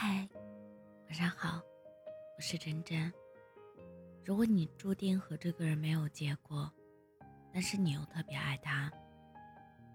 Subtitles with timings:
[0.00, 0.28] 嗨，
[1.06, 1.60] 晚上好，
[2.36, 3.12] 我是真真。
[4.24, 6.72] 如果你注定和这个人没有结果，
[7.52, 8.88] 但是你又特别爱他，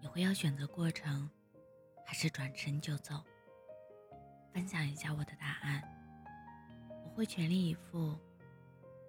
[0.01, 1.29] 你会要选择过程，
[2.05, 3.23] 还是转身就走？
[4.53, 5.81] 分享一下我的答案。
[7.05, 8.19] 我会全力以赴，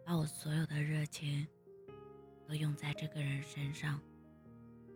[0.06, 1.44] 把我所有的热情
[2.46, 4.00] 都用在这个人身上，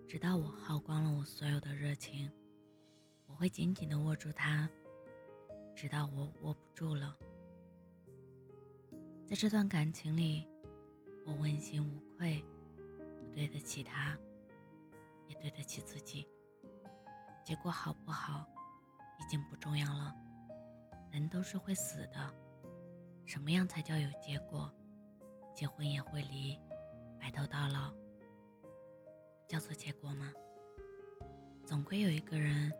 [0.06, 2.30] 直到我耗光了我所有的热情，
[3.26, 4.70] 我会紧紧的握住他。
[5.80, 7.16] 直到我握不住了，
[9.24, 10.44] 在这段感情里，
[11.24, 12.44] 我问心无愧，
[12.98, 14.18] 我对得起他，
[15.28, 16.26] 也对得起自己。
[17.44, 18.44] 结果好不好，
[19.20, 20.12] 已经不重要了。
[21.12, 22.34] 人都是会死的，
[23.24, 24.68] 什么样才叫有结果？
[25.54, 26.58] 结婚也会离，
[27.20, 27.94] 白头到老，
[29.46, 30.32] 叫做结果吗？
[31.64, 32.72] 总归有一个人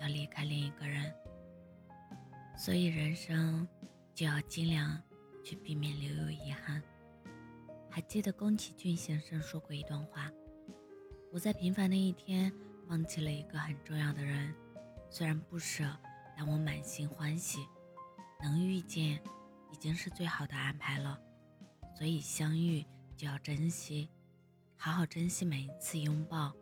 [0.00, 1.14] 要离开另一个人。
[2.60, 3.66] 所以人生
[4.14, 5.02] 就要尽量
[5.42, 6.82] 去避免留有遗憾。
[7.88, 10.30] 还记得宫崎骏先生说过一段话
[11.32, 12.52] ：“我在平凡的一天
[12.86, 14.54] 放弃了一个很重要的人，
[15.08, 15.90] 虽然不舍，
[16.36, 17.66] 但我满心欢喜。
[18.42, 19.18] 能遇见，
[19.72, 21.18] 已经是最好的安排了。
[21.96, 22.84] 所以相遇
[23.16, 24.10] 就要珍惜，
[24.76, 26.52] 好好珍惜每一次拥抱，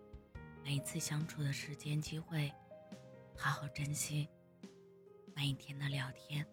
[0.62, 2.52] 每一次相处的时间机会，
[3.36, 4.28] 好好珍惜。”
[5.38, 6.44] 每一天的聊天。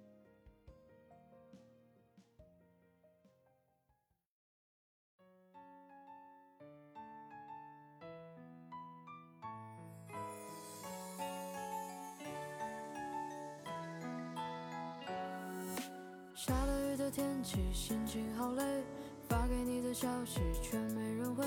[16.36, 18.83] 下了雨的天气，心情好累。
[19.27, 21.44] 发给你的消息却没人回。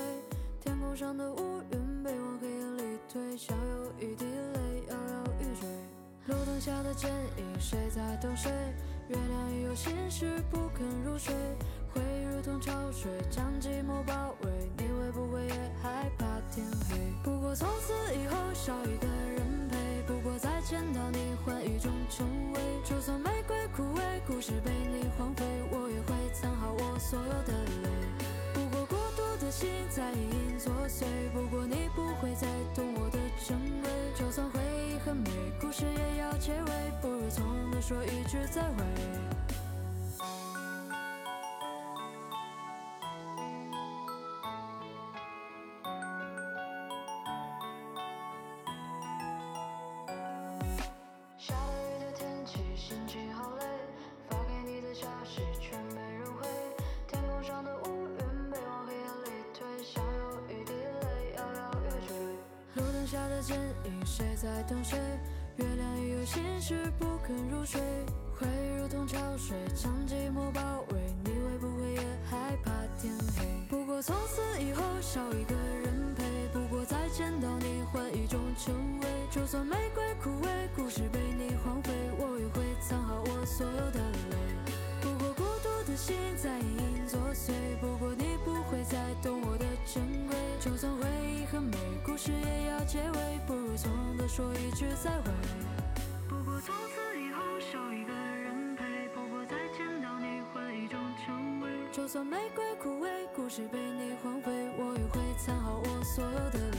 [0.59, 4.58] 天空上的乌云被往黑夜里推，像有一滴泪。
[6.29, 8.51] 路灯下的剪影，谁在等谁？
[9.07, 11.33] 月亮已有心事不肯入睡，
[11.91, 16.95] 回忆如同潮水将寂寞包围，你会不会也害怕天黑？
[17.23, 22.59] 不过从此以后少一个人陪，不过再见到你换一种称谓。
[22.83, 27.89] 就算玫瑰枯萎，故事被你荒废，我也会藏好我所有的泪。
[28.53, 31.05] 不过孤独的心在隐隐作祟，
[36.49, 38.83] 结尾，不如从容的说一句再会。
[51.37, 53.65] 下了雨的天气，心情好累，
[54.27, 56.47] 发给你的消息人回。
[57.07, 58.17] 天空上的乌云
[58.49, 58.57] 被
[59.53, 59.83] 推，
[60.49, 62.15] 一滴泪摇摇欲坠。
[62.73, 63.55] 路灯下的剪
[63.85, 64.97] 影，谁在等谁？
[65.59, 67.81] 月亮已有心事不肯入睡，
[68.33, 71.99] 回忆如同潮水将寂寞包围，你会不会也
[72.29, 73.45] 害怕天黑？
[73.69, 75.53] 不过从此以后少一个
[75.83, 79.07] 人陪，不过再见到你换一种称谓。
[79.29, 79.75] 就算没
[96.61, 101.69] 从此以后少一个人陪，不过再见到你换一种称谓。
[101.91, 106.77] 就算玫瑰枯萎，故事被你荒废，我也会藏好我所有的泪。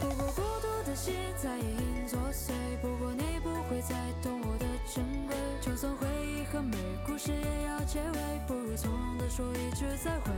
[0.00, 5.36] 不过孤独的心在隐隐作祟，不过你不会再懂我的珍贵。
[5.60, 6.76] 就算回忆很美，
[7.06, 10.30] 故事也要结尾，不如从容的说一句再会。